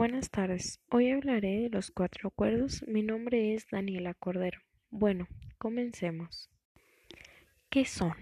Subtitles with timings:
[0.00, 0.80] Buenas tardes.
[0.88, 2.82] Hoy hablaré de los cuatro acuerdos.
[2.88, 4.62] Mi nombre es Daniela Cordero.
[4.88, 6.48] Bueno, comencemos.
[7.68, 8.14] ¿Qué son?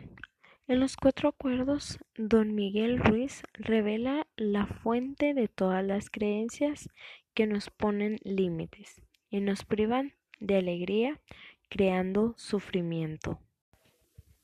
[0.67, 6.89] En los cuatro acuerdos, don Miguel Ruiz revela la fuente de todas las creencias
[7.33, 11.21] que nos ponen límites y nos privan de alegría,
[11.69, 13.39] creando sufrimiento.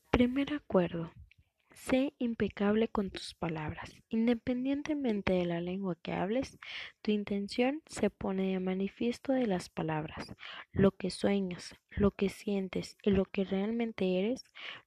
[0.09, 1.11] Primer acuerdo.
[1.75, 3.93] Sé impecable con tus palabras.
[4.07, 6.57] Independientemente de la lengua que hables,
[7.01, 10.33] tu intención se pone de manifiesto de las palabras.
[10.71, 14.45] Lo que sueñas, lo que sientes y lo que realmente eres,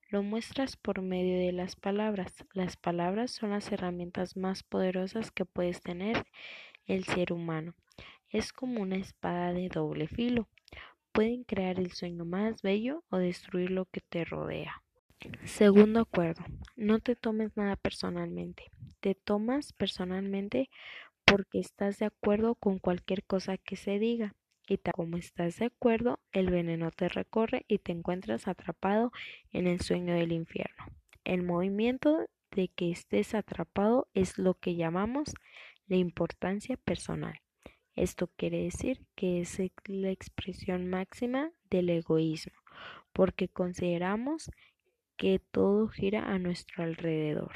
[0.09, 2.35] lo muestras por medio de las palabras.
[2.55, 6.27] Las palabras son las herramientas más poderosas que puedes tener
[6.87, 7.75] el ser humano.
[8.31, 10.48] Es como una espada de doble filo.
[11.12, 14.83] Pueden crear el sueño más bello o destruir lo que te rodea.
[15.45, 16.45] Segundo acuerdo,
[16.79, 18.71] no te tomes nada personalmente.
[19.01, 20.71] Te tomas personalmente
[21.25, 24.35] porque estás de acuerdo con cualquier cosa que se diga.
[24.69, 29.12] Y tal como estás de acuerdo, el veneno te recorre y te encuentras atrapado
[29.51, 30.85] en el sueño del infierno.
[31.25, 35.35] El movimiento de que estés atrapado es lo que llamamos
[35.89, 37.41] la importancia personal.
[37.97, 42.53] Esto quiere decir que es la expresión máxima del egoísmo,
[43.13, 44.51] porque consideramos
[45.19, 47.52] que todo gira a nuestro alrededor.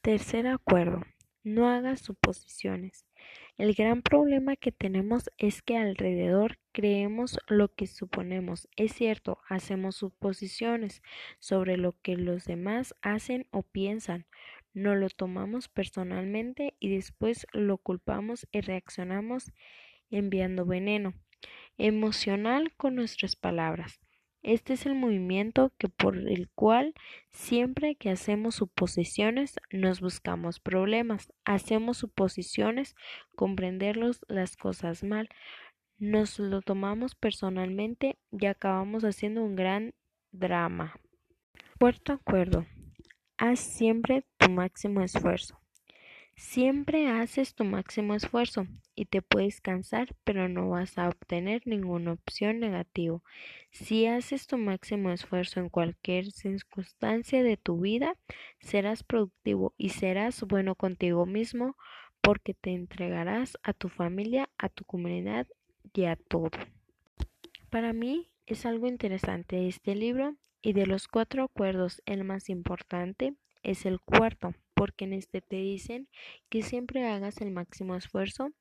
[0.00, 1.02] Tercer acuerdo.
[1.42, 3.04] No hagas suposiciones.
[3.58, 8.68] El gran problema que tenemos es que alrededor creemos lo que suponemos.
[8.76, 11.02] Es cierto, hacemos suposiciones
[11.38, 14.26] sobre lo que los demás hacen o piensan.
[14.72, 19.52] No lo tomamos personalmente y después lo culpamos y reaccionamos
[20.10, 21.14] enviando veneno
[21.78, 24.05] emocional con nuestras palabras.
[24.46, 26.94] Este es el movimiento que por el cual
[27.30, 31.32] siempre que hacemos suposiciones nos buscamos problemas.
[31.44, 32.94] Hacemos suposiciones,
[33.34, 35.28] comprenderlos las cosas mal.
[35.98, 39.94] Nos lo tomamos personalmente y acabamos haciendo un gran
[40.30, 40.94] drama.
[41.80, 42.66] Cuarto acuerdo.
[43.38, 45.58] Haz siempre tu máximo esfuerzo.
[46.36, 52.12] Siempre haces tu máximo esfuerzo y te puedes cansar, pero no vas a obtener ninguna
[52.12, 53.22] opción negativa.
[53.70, 58.16] Si haces tu máximo esfuerzo en cualquier circunstancia de tu vida,
[58.60, 61.74] serás productivo y serás bueno contigo mismo
[62.20, 65.46] porque te entregarás a tu familia, a tu comunidad
[65.94, 66.50] y a todo.
[67.70, 73.34] Para mí es algo interesante este libro y de los cuatro acuerdos el más importante
[73.66, 76.08] es el cuarto porque en este te dicen
[76.48, 78.52] que siempre hagas el máximo esfuerzo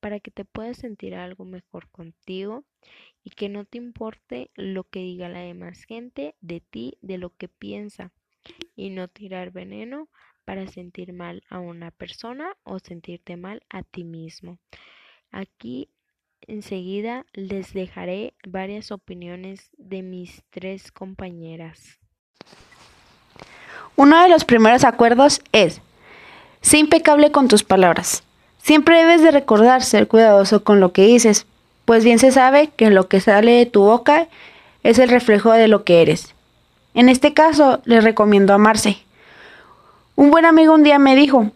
[0.00, 2.64] para que te puedas sentir algo mejor contigo
[3.24, 7.30] y que no te importe lo que diga la demás gente de ti, de lo
[7.30, 8.12] que piensa
[8.76, 10.10] y no tirar veneno
[10.44, 14.58] para sentir mal a una persona o sentirte mal a ti mismo.
[15.30, 15.88] Aquí
[16.42, 22.00] enseguida les dejaré varias opiniones de mis tres compañeras.
[23.96, 25.80] Uno de los primeros acuerdos es,
[26.60, 28.22] sé impecable con tus palabras.
[28.62, 31.46] Siempre debes de recordar ser cuidadoso con lo que dices,
[31.84, 34.28] pues bien se sabe que lo que sale de tu boca
[34.82, 36.34] es el reflejo de lo que eres.
[36.94, 38.98] En este caso, les recomiendo amarse.
[40.16, 41.50] Un buen amigo un día me dijo,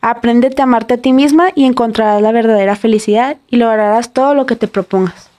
[0.00, 4.46] apréndete a amarte a ti misma y encontrarás la verdadera felicidad y lograrás todo lo
[4.46, 5.30] que te propongas.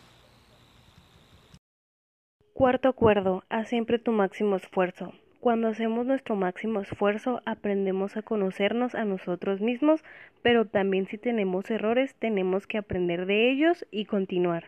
[2.54, 5.14] Cuarto acuerdo, haz siempre tu máximo esfuerzo.
[5.40, 10.04] Cuando hacemos nuestro máximo esfuerzo aprendemos a conocernos a nosotros mismos,
[10.42, 14.66] pero también si tenemos errores tenemos que aprender de ellos y continuar.